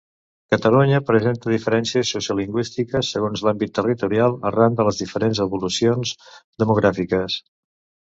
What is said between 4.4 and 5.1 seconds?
arran de les